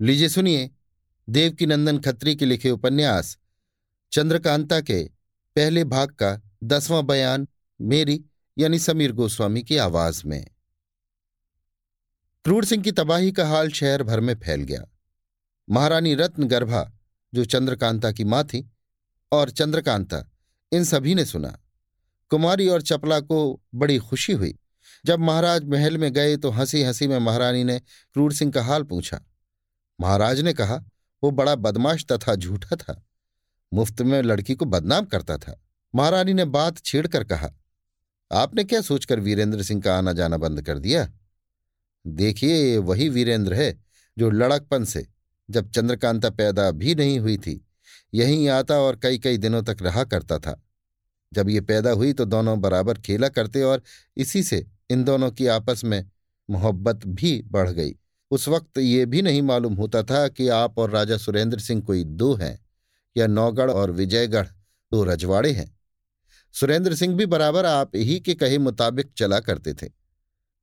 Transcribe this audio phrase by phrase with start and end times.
[0.00, 0.70] लीजिए सुनिए,
[1.28, 3.38] देवकीनंदन खत्री के लिखे उपन्यास,
[4.12, 5.04] चंद्रकांता के
[5.56, 7.48] पहले भाग का दसवां बयान
[7.80, 8.24] मेरी
[8.58, 10.46] यानी समीर गोस्वामी की आवाज़ में।
[12.44, 14.84] क्रूर सिंह की तबाही का हाल शहर भर में फैल गया।
[15.70, 16.92] महारानी रत्न गर्भा
[17.34, 18.70] जो चंद्रकांता की माँ थी,
[19.32, 20.30] और चंद्रकांता,
[20.72, 21.58] इन सभी ने सुना।
[22.28, 24.58] कुमारी और चपला को बड़ी खुशी हुई।
[25.04, 27.78] जब महाराज महल में गए तो हँसी हँसी में महारानी ने
[28.12, 29.20] क्रूर सिंह का हाल पूछा।
[30.00, 30.76] महाराज ने कहा,
[31.22, 33.02] वो बड़ा बदमाश तथा झूठा था।
[33.72, 35.60] मुफ़्त में लड़की को बदनाम करता था।
[35.94, 37.50] महारानी ने बात छेड़कर कहा,
[38.30, 41.08] आपने क्या सोचकर वीरेंद्र सिंह का आना जाना बंद कर दिया?
[42.04, 43.72] देखिए वही वीरेंद्र है
[44.16, 45.06] जो लड़कपन से,
[45.48, 47.60] जब चंद्रकांता पैदा भी नहीं हुई थी,
[48.14, 50.60] यहीं आता और कई कई दिनों तक रहा करता था।
[51.32, 53.82] जब ये पैदा हुई तो दोनों बराबर खेला करते और
[54.16, 56.04] इसी से इन दोनों की आपस में
[56.48, 57.94] मोहब्बत भी बढ़ गई।
[58.30, 62.04] उस वक्त ये भी नहीं मालूम होता था कि आप और राजा सुरेंद्र सिंह कोई
[62.04, 62.66] दो हैं
[63.16, 64.46] या नौगढ़ और विजयगढ़
[64.92, 65.78] दो रजवाड़े हैं।
[66.52, 69.88] सुरेंद्र सिंह भी बराबर आप ही के कहे मुताबिक चला करते थे।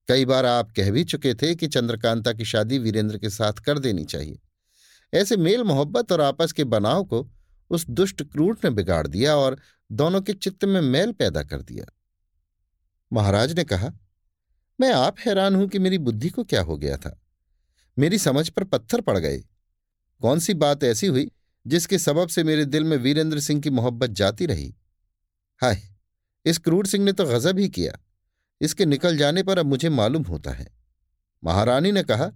[0.08, 3.80] कई बार आप कह भी चुके थे कि चंद्रकांता की शादी वीरेंद्र के साथ कर
[3.80, 4.40] देनी चाहिए।
[5.14, 7.32] ऐसे मेल मोहब्बत और आपस के बनाव को
[7.70, 9.58] उस दुष्ट क्रूर ने बिगाड़ दिया और
[9.92, 11.86] दोनों के चित्त में मैल पैदा कर दिया।
[13.14, 13.92] महाराज ने कहा,
[14.82, 17.23] मैं आप हैरान हूँ कि मेरी बुद्धि को क्या हो गया था।
[17.98, 19.38] मेरी समझ पर पत्थर पड़ गए।
[20.22, 21.32] कौन सी बात ऐसी हुई
[21.68, 24.76] जिसके सबब से मेरे दिल में वीरेंद्र सिंह की मोहब्बत जाती रही?
[25.62, 25.82] हाय,
[26.46, 27.98] इस क्रूर सिंह ने तो गजब ही किया।
[28.62, 30.68] इसके निकल जाने पर अब मुझे मालूम होता है।
[31.44, 32.32] महारानी ने कहा,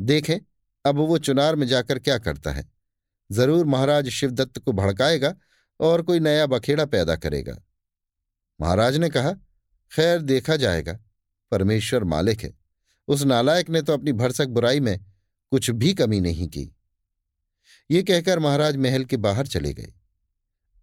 [0.00, 0.38] देखें,
[0.84, 2.70] अब वो चुनार में जाकर क्या करता है?
[3.32, 5.34] ज़रूर महाराज शिवदत्त को भड़काएगा
[5.80, 7.56] और कोई नया बखेड़ा पैदा करेगा।
[8.60, 9.32] महाराज ने कहा,
[9.92, 10.98] खैर, देखा जाएगा।
[11.50, 12.57] परमेश्वर मालिक है।
[13.08, 15.00] उस नालायक ने तो अपनी भरसक बुराई में
[15.50, 16.76] कुछ भी कमी नहीं की।
[17.90, 19.92] ये कहकर महाराज महल के बाहर चले गए।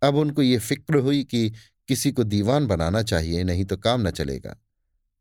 [0.03, 1.49] अब उनको ये फ़िक्र हुई कि
[1.87, 4.57] किसी को दीवान बनाना चाहिए, नहीं तो काम न चलेगा।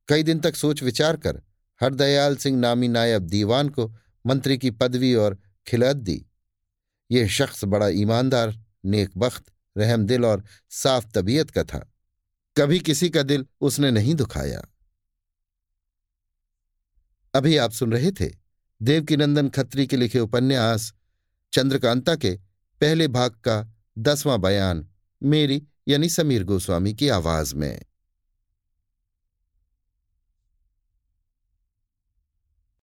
[0.09, 1.43] कई दिन तक सोच विचार कर
[1.81, 3.97] हरदयाल सिंह नामी नायब दीवान को
[4.27, 6.27] मंत्री की पदवी और खिलत दी।
[7.11, 9.45] ये शख्स बड़ा ईमानदार, नेकबख्त
[9.77, 11.93] रहम दिल और साफ़ तबीयत का था।
[12.57, 14.65] कभी किसी का दिल उसने नहीं दुखाया।
[17.35, 18.31] अभी आप सुन रहे थे
[18.83, 20.93] देवकीनंदन खत्री के लिखे उपन्यास
[21.53, 22.31] चंद्रकांता के
[22.81, 24.89] पहले भाग का दसवां बयान,
[25.23, 27.83] मेरी यानी समीर गोस्वामी की आवाज़ में।